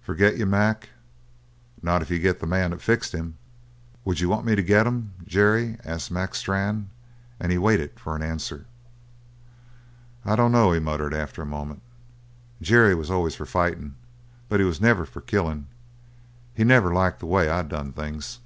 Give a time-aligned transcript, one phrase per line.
[0.00, 0.90] "Forget you, Mac?
[1.82, 3.36] Not if you get the man that fixed him."
[4.04, 6.88] "Would you want me to get him, Jerry?" asked Mac Strann.
[7.40, 8.66] And he waited for an answer.
[10.24, 11.82] "I dunno," he muttered, after a moment.
[12.62, 13.96] "Jerry was always for fightin',
[14.48, 15.66] but he wasn't never for killin'.
[16.54, 18.38] He never liked the way I done things.